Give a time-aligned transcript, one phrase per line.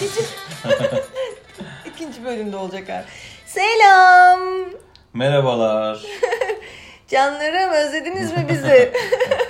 [0.00, 1.02] Teşekkürler.
[1.94, 3.04] İkinci bölümde olacak abi.
[3.46, 4.40] Selam.
[5.14, 6.00] Merhabalar.
[7.08, 8.92] Canlarım özlediniz mi bizi?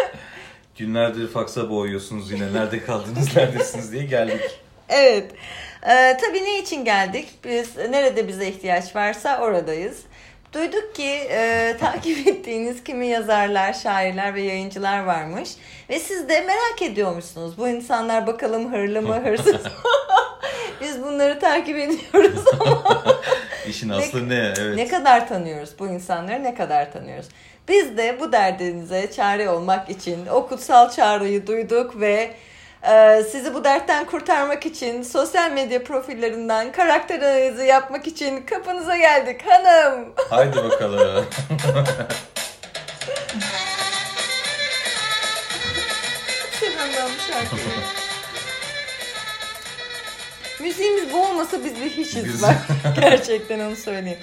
[0.79, 2.53] Günlerdir faksa boğuyorsunuz yine.
[2.53, 4.61] Nerede kaldınız, neredesiniz diye geldik.
[4.89, 5.33] evet.
[5.89, 7.29] Ee, tabii ne için geldik?
[7.45, 9.99] Biz nerede bize ihtiyaç varsa oradayız.
[10.53, 15.51] Duyduk ki e, takip ettiğiniz kimi yazarlar, şairler ve yayıncılar varmış.
[15.91, 17.59] Ve siz de merak ediyormuşsunuz.
[17.59, 19.71] Bu insanlar bakalım hırlı mı, hırsız mı?
[20.81, 22.83] Biz bunları takip ediyoruz ama
[23.69, 24.53] İşin aslı ne?
[24.61, 24.77] Evet.
[24.77, 27.27] ne kadar tanıyoruz bu insanları ne kadar tanıyoruz.
[27.69, 32.31] Biz de bu derdinize çare olmak için o kutsal çağrıyı duyduk ve
[32.83, 39.41] e, sizi bu dertten kurtarmak için sosyal medya profillerinden karakter analizi yapmak için kapınıza geldik
[39.47, 40.09] hanım.
[40.31, 41.27] Haydi bakalım.
[47.11, 48.00] Bu şarkıyı.
[50.63, 52.57] Müziğimiz bu olmasa biz bir hiçiz Biz- bak.
[53.01, 54.19] Gerçekten onu söyleyeyim.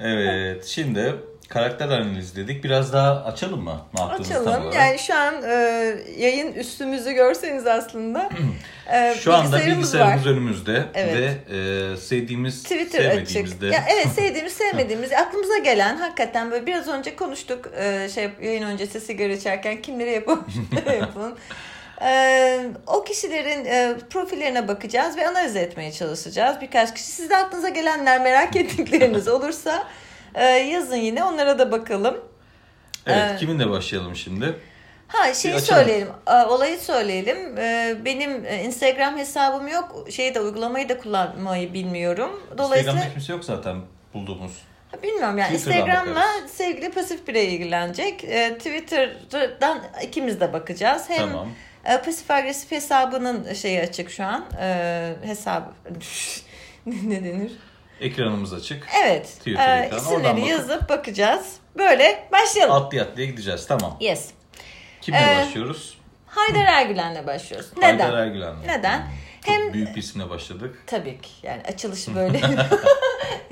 [0.00, 0.64] Evet.
[0.66, 1.14] Şimdi
[1.48, 2.64] karakter analizi dedik.
[2.64, 3.80] Biraz daha açalım mı?
[3.94, 4.46] Ne tam Açalım.
[4.48, 4.74] olarak?
[4.74, 5.52] Yani şu an e,
[6.18, 8.30] yayın üstümüzü görseniz aslında
[8.92, 10.30] e, Şu anda bilgisayarımız var.
[10.30, 11.16] önümüzde Evet.
[11.48, 13.60] ve e, sevdiğimiz, Twitter sevmediğimiz açık.
[13.60, 18.62] de Ya evet sevdiğimiz sevmediğimiz aklımıza gelen hakikaten böyle biraz önce konuştuk e, şey yayın
[18.62, 20.42] öncesi sigara içerken kimleri yapın
[21.00, 21.34] yapın.
[22.04, 26.60] E, o kişilerin e, profillerine bakacağız ve analiz etmeye çalışacağız.
[26.60, 29.84] Birkaç kişi siz de aklınıza gelenler merak ettikleriniz olursa
[30.34, 32.16] e, yazın yine onlara da bakalım.
[33.06, 34.54] Evet, Ee, kiminle başlayalım şimdi?
[35.08, 36.08] Ha şeyi söyleyelim.
[36.26, 37.56] e, Olayı söyleyelim.
[38.04, 40.06] Benim Instagram hesabım yok.
[40.10, 42.42] Şeyi de uygulamayı da kullanmayı bilmiyorum.
[42.58, 43.76] Dolayısıyla Instagram'da kimse yok zaten
[44.14, 44.52] bulduğumuz.
[45.02, 46.50] Bilmiyorum yani Twitter'dan Instagram'la bakarız.
[46.50, 48.18] sevgili pasif birey ilgilenecek.
[48.58, 51.02] Twitter'dan ikimiz de bakacağız.
[51.10, 51.48] Hem Tamam.
[51.84, 54.44] E, pasif agresif hesabının şeyi açık şu an.
[54.60, 55.72] E, hesap
[56.86, 57.52] ne denir?
[58.00, 58.86] Ekranımız açık.
[59.04, 59.26] Evet.
[59.38, 60.00] Twitter E, ekranı.
[60.00, 61.56] isimleri bakıp- yazıp bakacağız.
[61.78, 62.74] Böyle başlayalım.
[62.74, 63.66] Atlaya atlaya gideceğiz.
[63.66, 63.96] Tamam.
[64.00, 64.30] Yes.
[65.00, 65.98] Kimle Ee, başlıyoruz?
[66.26, 67.68] Haydar Ergülen'le başlıyoruz.
[67.76, 67.98] Neden?
[67.98, 68.62] Haydar Ergülen'le.
[68.66, 69.02] Neden?
[69.46, 70.82] Çok Hem büyük bir isimle başladık.
[70.86, 71.30] Tabii ki.
[71.42, 72.40] Yani açılışı böyle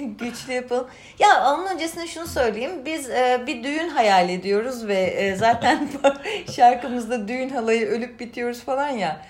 [0.18, 0.86] güçlü yapalım.
[1.18, 2.84] Ya onun öncesinde şunu söyleyeyim.
[2.86, 5.88] Biz e, bir düğün hayal ediyoruz ve e, zaten
[6.56, 9.26] şarkımızda düğün halayı ölüp bitiyoruz falan ya.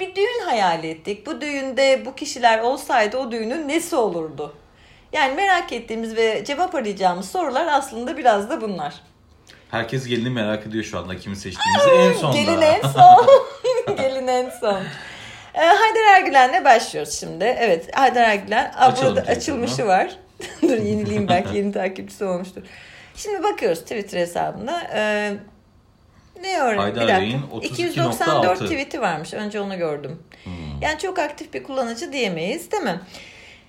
[0.00, 1.26] Bir düğün hayal ettik.
[1.26, 4.54] Bu düğünde bu kişiler olsaydı o düğünün nesi olurdu?
[5.12, 8.94] Yani merak ettiğimiz ve cevap arayacağımız sorular aslında biraz da bunlar.
[9.70, 12.36] Herkes gelini merak ediyor şu anda kimi seçtiğimizi en sonda.
[12.36, 13.26] Gelin en son.
[13.96, 14.82] Gelin en son.
[15.54, 17.44] Ee, Haydar Ergülen'le başlıyoruz şimdi.
[17.44, 18.72] Evet Haydar Ergülen.
[18.76, 20.16] Aa, burada açılmışı var.
[20.62, 22.62] Dur yenileyim belki yeni takipçisi olmuştur.
[23.16, 24.82] Şimdi bakıyoruz Twitter hesabında.
[24.94, 25.34] Ee,
[26.42, 26.78] ne öğren?
[26.78, 27.20] Haydar Bir dakika.
[27.20, 28.64] Bey'in 294 32.6.
[28.64, 29.34] tweet'i varmış.
[29.34, 30.22] Önce onu gördüm.
[30.44, 30.52] Hmm.
[30.82, 33.00] Yani çok aktif bir kullanıcı diyemeyiz değil mi?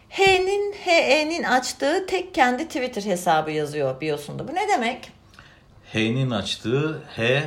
[0.09, 4.47] H'nin HE'nin açtığı tek kendi Twitter hesabı yazıyor biosunda.
[4.47, 5.12] Bu ne demek?
[5.94, 7.44] H'nin açtığı H,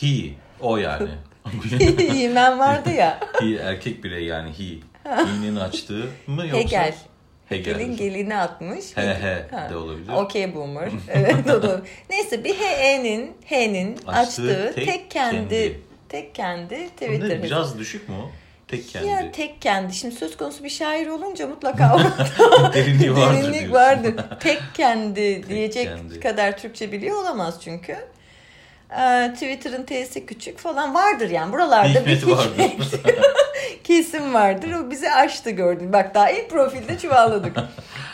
[0.00, 0.34] he.
[0.60, 1.08] O yani.
[2.14, 3.20] Yemen vardı ya.
[3.40, 4.78] he erkek birey yani he.
[5.16, 6.58] He'nin açtığı mı yoksa?
[6.58, 6.94] Hegel.
[7.48, 7.74] Hegel.
[7.74, 8.84] Hegel'in gelini atmış.
[8.96, 9.70] He he Ha.
[9.70, 10.08] de olabilir.
[10.12, 10.88] Okey boomer.
[11.12, 11.80] Evet o da.
[12.10, 15.80] Neyse bir HE'nin H'nin Açtığı açtığı tek tek, kendi, kendi.
[16.08, 17.42] tek kendi Twitter'ı.
[17.42, 18.30] Biraz düşük mü o?
[18.68, 19.06] Tek kendi.
[19.06, 19.94] Ya tek kendi.
[19.94, 24.14] Şimdi söz konusu bir şair olunca mutlaka orada Derinliği vardır derinlik vardır.
[24.40, 26.20] Tek kendi diyecek kendi.
[26.20, 27.96] kadar Türkçe biliyor olamaz çünkü.
[28.90, 32.58] Ee, Twitter'ın T'si küçük falan vardır yani buralarda bir Hikmeti vardır.
[32.58, 33.00] hikmet
[33.84, 34.72] kesim vardır.
[34.72, 35.92] O bizi aştı gördün.
[35.92, 37.56] Bak daha ilk profilde çuvalladık.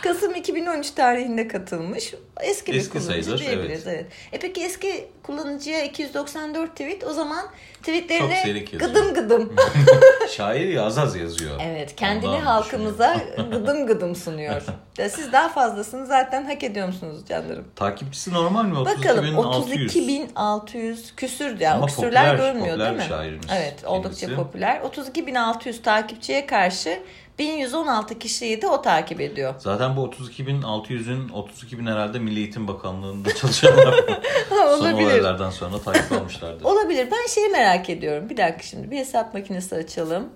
[0.02, 2.14] Kasım 2013 tarihinde katılmış.
[2.40, 3.86] Eski bir Eski kullanıcı sayılır, diyebiliriz.
[3.86, 4.06] Evet.
[4.32, 7.46] E peki eski kullanıcıya 294 tweet o zaman
[7.78, 9.56] tweetlerine gıdım gıdım.
[10.30, 11.60] Şair ya az az yazıyor.
[11.62, 13.16] Evet, kendini Ondan halkımıza
[13.50, 14.62] gıdım gıdım sunuyor.
[15.10, 17.64] Siz daha fazlasını zaten hak ediyor musunuz canlarım?
[17.76, 18.76] Takipçisi normal mi?
[18.76, 20.34] Bakalım 32.600.
[20.34, 21.74] 32.600 küsür ya.
[21.74, 23.02] Ama küsürler popüler, görünmüyor popüler değil mi?
[23.02, 24.42] bir şairimiz Evet, oldukça kendisi.
[24.42, 24.80] popüler.
[24.80, 26.98] 32.600 takipçiye karşı
[27.38, 29.54] 1116 kişiyi de o takip ediyor.
[29.58, 33.94] Zaten bu 32.600'ün 32.000 herhalde Milli Eğitim Bakanlığı'nda çalışanlar.
[34.48, 36.64] Son olaylardan sonra takip almışlardır.
[36.64, 37.08] Olabilir.
[37.10, 38.30] Ben şeyi merak ediyorum.
[38.30, 40.28] Bir dakika şimdi bir hesap makinesi açalım.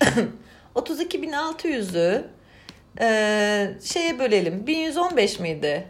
[0.74, 2.24] 32.600'ü
[3.00, 4.66] e, şeye bölelim.
[4.66, 5.88] 1115 miydi?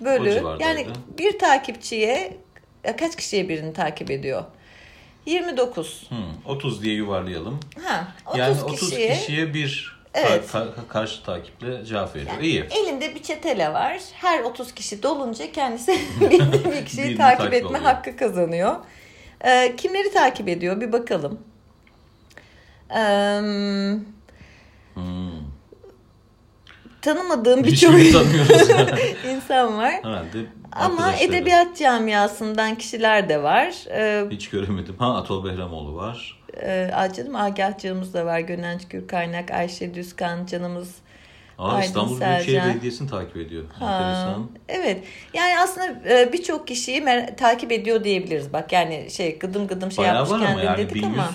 [0.00, 0.42] Bölü.
[0.60, 0.86] Yani
[1.18, 2.36] bir takipçiye
[2.98, 4.44] kaç kişiye birini takip ediyor?
[5.26, 6.06] 29.
[6.08, 7.60] Hmm, 30 diye yuvarlayalım.
[7.84, 10.44] Ha, 30 yani 30 kişiye, kişiye bir Evet.
[10.50, 12.32] ka- ka- karşı takiple cevap veriyor.
[12.42, 12.60] İyi.
[12.70, 14.00] elinde bir çetele var.
[14.12, 17.82] Her 30 kişi dolunca kendisi bir, kişiyi takip takip etme alıyor.
[17.84, 18.76] hakkı kazanıyor.
[19.44, 21.40] Ee, kimleri takip ediyor bir bakalım.
[22.90, 23.40] Eee,
[24.94, 25.29] Hmm.
[27.02, 27.94] Tanımadığım birçok
[29.30, 29.92] insan var.
[30.02, 30.38] Herhalde
[30.72, 33.74] Ama edebiyat camiasından kişiler de var.
[33.90, 34.96] Ee, Hiç göremedim.
[34.98, 36.40] Ha Atol Behramoğlu var.
[36.62, 38.40] e, canım Agahcığımız da var.
[38.40, 40.94] Gönenç Gürkaynak, Ayşe Düzkan canımız.
[41.58, 42.70] Aa, Aydın İstanbul Büyükşehir Selcan.
[42.70, 43.64] Belediyesi'ni takip ediyor.
[43.78, 44.50] Ha, Enteresan.
[44.68, 45.04] evet.
[45.34, 47.04] Yani aslında e, birçok kişiyi
[47.38, 48.52] takip ediyor diyebiliriz.
[48.52, 51.30] Bak yani şey gıdım gıdım şey Bayağı yapmış kendim yani dedik 1100 ama.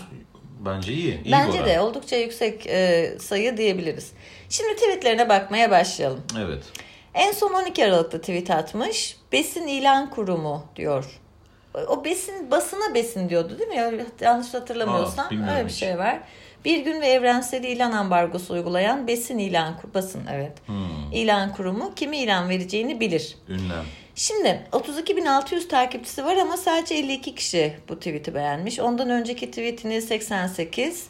[0.65, 1.23] Bence iyi.
[1.23, 4.11] iyi Bence de oldukça yüksek e, sayı diyebiliriz.
[4.49, 6.23] Şimdi tweetlerine bakmaya başlayalım.
[6.39, 6.63] Evet.
[7.13, 9.17] En son 12 Aralık'ta tweet atmış.
[9.31, 11.05] Besin ilan kurumu diyor.
[11.87, 14.05] O besin basına besin diyordu değil mi?
[14.21, 15.77] Yanlış hatırlamıyorsam Aa, öyle bir hiç.
[15.79, 16.19] şey var.
[16.65, 20.51] Bir gün ve evrensel ilan ambargosu uygulayan besin ilan basın evet.
[20.65, 21.11] Hmm.
[21.11, 23.37] İlan kurumu kimi ilan vereceğini bilir.
[23.49, 23.85] Ünlem.
[24.15, 28.79] Şimdi 32.600 takipçisi var ama sadece 52 kişi bu tweet'i beğenmiş.
[28.79, 31.07] Ondan önceki tweetini 88.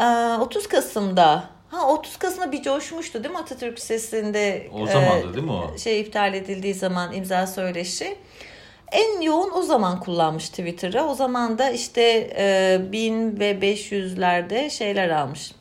[0.00, 0.04] Ee,
[0.40, 5.52] 30 Kasım'da ha 30 Kasım'da bir coşmuştu değil mi Atatürk Lisesi'nde O zamandı değil mi
[5.52, 5.78] o?
[5.78, 8.16] şey iptal edildiği zaman imza söyleşi.
[8.92, 11.02] En yoğun o zaman kullanmış Twitter'ı.
[11.02, 12.02] O zaman da işte
[12.38, 15.52] e, 1000 ve 500'lerde şeyler almış.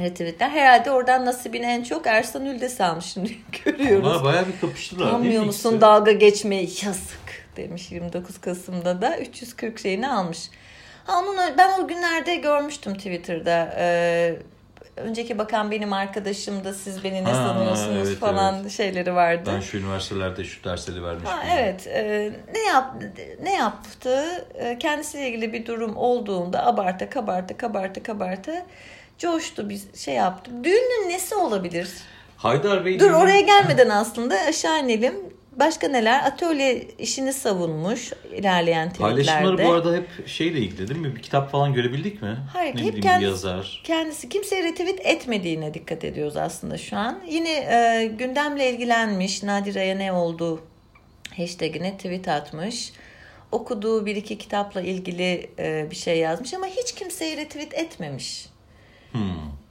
[0.00, 0.48] Retweetler.
[0.50, 3.32] Herhalde oradan nasibini en çok Ersan Üldes almış şimdi
[3.64, 4.06] görüyoruz.
[4.08, 5.46] Onlar bayağı bir kapıştılar Tanımıyor ikisi?
[5.46, 10.50] musun dalga geçmeyi yazık demiş 29 Kasım'da da 340 şeyini almış.
[11.04, 13.74] Ha onun ben o günlerde görmüştüm Twitter'da.
[13.78, 14.36] Ee,
[14.96, 19.50] önceki bakan benim arkadaşım da siz beni ne Ha, sanıyorsunuz evet, falan şeyleri vardı.
[19.54, 21.30] Ben şu üniversitelerde şu dersleri vermiştim.
[21.32, 22.94] Ha, evet e, ne yap
[23.42, 28.66] ne yaptı E, kendisiyle ilgili bir durum olduğunda abarta kabarta kabarta kabarta
[29.18, 30.50] coştu bir şey yaptı.
[30.64, 31.88] Düğünün nesi olabilir?
[32.36, 35.14] Haydar Bey Dur oraya gelmeden aslında aşağı inelim.
[35.52, 36.24] Başka neler?
[36.24, 39.64] Atölye işini savunmuş ilerleyen Paylaşımları tweetlerde.
[39.70, 41.16] bu arada hep şeyle ilgili değil mi?
[41.16, 42.36] Bir kitap falan görebildik mi?
[42.52, 43.80] Hayır, ne hep bileyim kendisi- yazar.
[43.84, 47.20] Kendisi kimseye retweet etmediğine dikkat ediyoruz aslında şu an.
[47.28, 50.60] Yine e, gündemle ilgilenmiş Nadire'ye ne oldu
[51.36, 52.92] hashtagine tweet atmış.
[53.52, 58.46] Okuduğu bir iki kitapla ilgili e, bir şey yazmış ama hiç kimseye retweet etmemiş.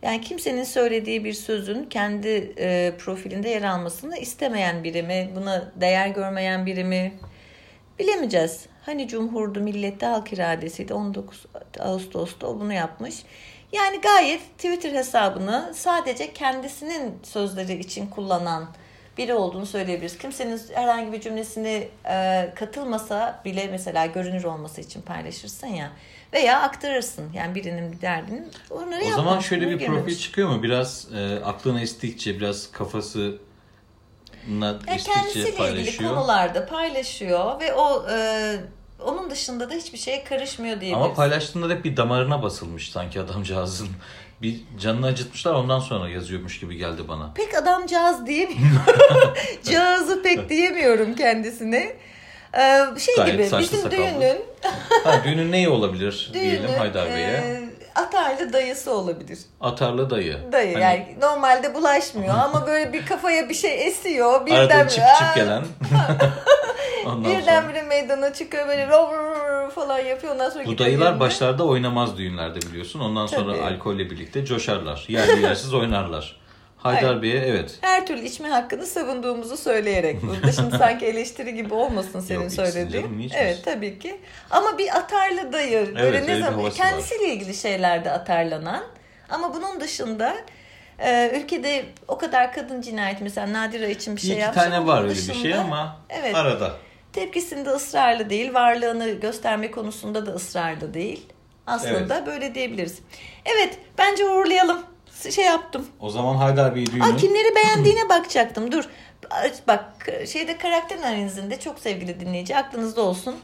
[0.02, 6.08] Yani kimsenin söylediği bir sözün kendi e, profilinde yer almasını istemeyen biri mi, buna değer
[6.08, 7.14] görmeyen biri mi
[8.00, 8.66] bilemeyeceğiz.
[8.86, 11.46] Hani Cumhurdu, millette halk iradesiydi 19
[11.80, 13.24] Ağustos'ta o bunu yapmış.
[13.72, 18.70] Yani gayet Twitter hesabını sadece kendisinin sözleri için kullanan
[19.18, 20.18] biri olduğunu söyleyebiliriz.
[20.18, 25.92] Kimsenin herhangi bir cümlesini e, katılmasa bile mesela görünür olması için paylaşırsın ya
[26.34, 27.34] veya aktarırsın.
[27.34, 30.00] Yani birinin bir derdini onları O zaman şöyle bir Girmemiş.
[30.02, 30.64] profil çıkıyor mu?
[30.64, 33.38] Biraz e, aklına estikçe, biraz kafası
[34.88, 36.16] estikçe kendisiyle ilgili paylaşıyor.
[36.16, 38.56] konularda paylaşıyor ve o e,
[39.04, 41.06] onun dışında da hiçbir şeye karışmıyor diyebiliriz.
[41.06, 43.88] Ama paylaştığında da hep bir damarına basılmış sanki adamcağızın.
[44.42, 47.32] Bir canını acıtmışlar ondan sonra yazıyormuş gibi geldi bana.
[47.36, 49.34] Pek adamcağız diyemiyorum.
[49.72, 51.96] Cağızı pek diyemiyorum kendisine.
[52.58, 53.92] Ee, şey Gayet gibi bizim sakallı.
[53.92, 54.42] düğünün,
[55.04, 57.28] Ha, düğünün neyi olabilir diyelim düğünün Haydar Bey'e?
[57.28, 57.62] e,
[57.96, 59.40] atarlı dayısı olabilir.
[59.62, 60.38] Atarlı dayı.
[60.52, 64.34] Dayı Hani yani normalde bulaşmıyor ama böyle bir kafaya bir şey esiyor.
[64.34, 65.64] Arada Birden çık çık gelen.
[67.06, 67.40] ondan sonra.
[67.42, 69.35] Birdenbire meydana çıkıyor böyle rov rov
[69.66, 70.34] rov falan yapıyor.
[70.34, 71.20] Ondan sonra Bu dayılar yerine.
[71.20, 73.00] başlarda oynamaz düğünlerde biliyorsun.
[73.00, 73.64] Ondan sonra Tabii.
[73.64, 75.06] alkolle birlikte coşarlar.
[75.08, 76.36] Yerli yersiz oynarlar.
[76.78, 77.22] Haydar.
[77.22, 77.78] Bey'e evet.
[77.82, 80.22] her türlü içme hakkını savunduğumuzu söyleyerek.
[80.24, 83.32] Burada şimdi sanki eleştiri gibi olmasın senin Yok, canım, söylediğin.
[83.36, 84.20] Evet tabii ki.
[84.52, 85.88] Ama bir atarlı dayı.
[85.96, 88.84] Böyle öyle ne bir zaman kendisiyle ilgili şeylerde atarlanan.
[89.30, 90.36] Ama bunun dışında
[91.00, 94.64] e, ülkede o kadar kadın cinayeti mesela Nadira için bir Bir şey iki yapmış.
[94.64, 96.36] tane ama var öyle bir şey dışında ama Evet.
[96.36, 96.72] arada.
[97.16, 98.54] Tepkisinde ısrarlı değil.
[98.54, 101.26] Varlığını gösterme konusunda da ısrarlı değil.
[101.68, 103.00] Aslında böyle diyebiliriz.
[103.46, 104.82] Evet bence uğurlayalım.
[105.32, 105.88] Şey yaptım.
[106.00, 108.72] O zaman Haydar Bey düğünün Aa, kimleri beğendiğine bakacaktım.
[108.72, 108.84] Dur.
[109.68, 113.36] Bak şeyde karakter analizinde çok sevgili dinleyici aklınızda olsun.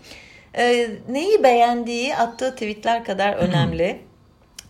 [0.58, 4.02] Ee, neyi beğendiği attığı tweetler kadar önemli.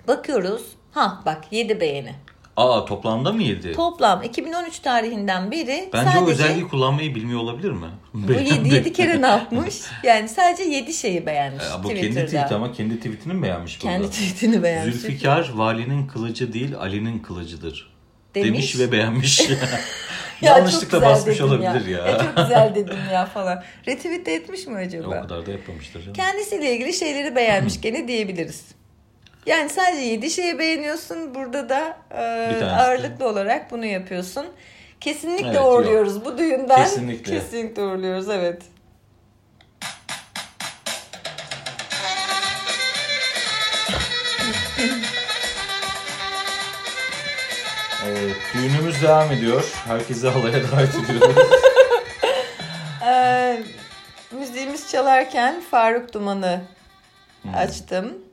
[0.07, 0.65] Bakıyoruz.
[0.91, 2.13] Ha bak 7 beğeni.
[2.61, 3.73] Aa toplamda mı yedi?
[3.73, 7.87] Toplam 2013 tarihinden beri Bence o sadece özelliği kullanmayı bilmiyor olabilir mi?
[8.13, 9.75] bu 7, 7 kere ne yapmış?
[10.03, 12.25] Yani sadece 7 şeyi beğenmiş Ya, bu kendi Twitter'da.
[12.25, 13.93] tweet ama kendi tweetini mi beğenmiş burada?
[13.93, 14.95] Kendi tweetini beğenmiş.
[14.95, 17.91] Zülfikar valinin kılıcı değil Ali'nin kılıcıdır.
[18.35, 18.49] Demiş.
[18.49, 19.49] Demiş, ve beğenmiş.
[20.41, 22.07] Ya Yanlışlıkla basmış olabilir ya.
[22.07, 22.17] ya.
[22.19, 23.63] çok güzel dedim ya falan.
[23.87, 25.21] Retweet de etmiş mi o acaba?
[25.21, 26.13] kadar da yapmamıştır canım.
[26.13, 28.65] Kendisiyle ilgili şeyleri beğenmiş gene diyebiliriz.
[29.45, 31.35] Yani sadece 7 şeyi beğeniyorsun.
[31.35, 34.45] Burada da e, ağırlıklı olarak bunu yapıyorsun.
[34.99, 36.25] Kesinlikle evet, uğurluyoruz yok.
[36.25, 36.83] bu düğünden.
[36.83, 37.39] Kesinlikle.
[37.39, 38.61] Kesinlikle uğurluyoruz evet.
[48.07, 49.71] Evet, düğünümüz devam ediyor.
[49.87, 51.35] Herkese halaya davet ediyoruz.
[53.05, 53.63] ee,
[54.31, 56.61] müziğimiz çalarken Faruk Duman'ı
[57.55, 58.30] açtım.